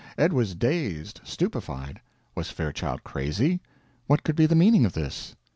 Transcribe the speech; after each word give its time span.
Ed 0.17 0.33
was 0.33 0.55
dazed, 0.55 1.21
stupefied. 1.23 2.01
Was 2.33 2.49
Fairchild 2.49 3.03
crazy? 3.03 3.59
What 4.07 4.23
could 4.23 4.35
be 4.35 4.47
the 4.47 4.55
meaning 4.55 4.83
of 4.83 4.93
this? 4.93 5.35